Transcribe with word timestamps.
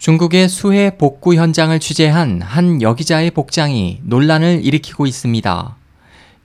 중국의 0.00 0.48
수해 0.48 0.96
복구 0.96 1.34
현장을 1.34 1.78
취재한 1.78 2.40
한 2.40 2.80
여기자의 2.80 3.32
복장이 3.32 4.00
논란을 4.02 4.64
일으키고 4.64 5.04
있습니다. 5.04 5.76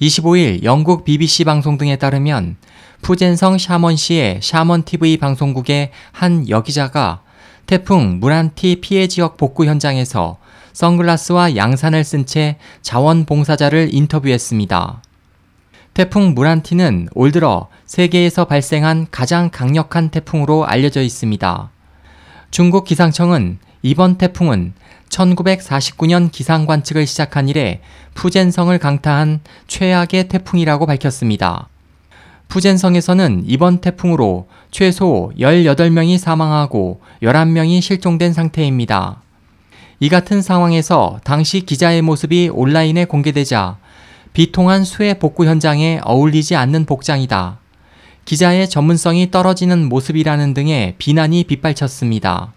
25일 0.00 0.62
영국 0.62 1.02
BBC 1.02 1.42
방송 1.42 1.76
등에 1.76 1.96
따르면 1.96 2.54
푸젠성 3.02 3.58
샤먼시의 3.58 4.38
샤먼 4.40 4.84
TV 4.84 5.16
방송국의 5.16 5.90
한 6.12 6.48
여기자가 6.48 7.22
태풍 7.66 8.20
무란티 8.20 8.76
피해 8.80 9.08
지역 9.08 9.36
복구 9.36 9.64
현장에서 9.64 10.38
선글라스와 10.72 11.56
양산을 11.56 12.04
쓴 12.04 12.26
채 12.26 12.56
자원봉사자를 12.82 13.88
인터뷰했습니다. 13.92 15.02
태풍 15.92 16.34
무란티는 16.34 17.08
올 17.14 17.32
들어 17.32 17.66
세계에서 17.86 18.44
발생한 18.44 19.08
가장 19.10 19.50
강력한 19.50 20.10
태풍으로 20.10 20.66
알려져 20.66 21.02
있습니다. 21.02 21.72
중국 22.50 22.84
기상청은 22.84 23.58
이번 23.82 24.18
태풍은 24.18 24.72
1949년 25.08 26.32
기상 26.32 26.66
관측을 26.66 27.06
시작한 27.06 27.48
이래 27.48 27.80
푸젠성을 28.14 28.76
강타한 28.76 29.40
최악의 29.68 30.26
태풍이라고 30.28 30.86
밝혔습니다. 30.86 31.68
푸젠성에서는 32.48 33.44
이번 33.46 33.80
태풍으로 33.80 34.48
최소 34.72 35.30
18명이 35.38 36.18
사망하고 36.18 37.00
11명이 37.22 37.80
실종된 37.80 38.32
상태입니다. 38.32 39.22
이 40.00 40.08
같은 40.08 40.42
상황에서 40.42 41.20
당시 41.22 41.60
기자의 41.60 42.02
모습이 42.02 42.50
온라인에 42.52 43.04
공개되자 43.04 43.76
비통한 44.32 44.82
수해 44.82 45.14
복구 45.14 45.44
현장에 45.44 46.00
어울리지 46.02 46.56
않는 46.56 46.86
복장이다. 46.86 47.59
기자의 48.24 48.68
전문성이 48.68 49.30
떨어지는 49.30 49.88
모습이라는 49.88 50.54
등의 50.54 50.94
비난이 50.98 51.44
빗발쳤습니다. 51.44 52.52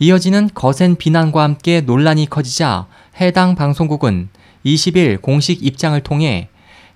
이어지는 0.00 0.50
거센 0.54 0.96
비난과 0.96 1.42
함께 1.42 1.80
논란이 1.80 2.28
커지자 2.28 2.86
해당 3.20 3.54
방송국은 3.54 4.28
20일 4.66 5.22
공식 5.22 5.64
입장을 5.64 5.98
통해 6.00 6.48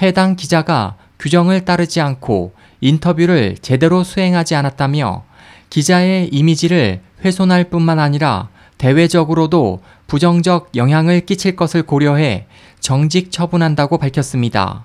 해당 0.00 0.36
기자가 0.36 0.96
규정을 1.18 1.64
따르지 1.64 2.00
않고 2.00 2.52
인터뷰를 2.80 3.56
제대로 3.60 4.04
수행하지 4.04 4.54
않았다며 4.54 5.24
기자의 5.70 6.28
이미지를 6.28 7.00
훼손할 7.24 7.64
뿐만 7.64 7.98
아니라 7.98 8.48
대외적으로도 8.78 9.82
부정적 10.06 10.72
영향을 10.76 11.24
끼칠 11.26 11.56
것을 11.56 11.82
고려해 11.82 12.46
정직 12.80 13.32
처분한다고 13.32 13.98
밝혔습니다. 13.98 14.84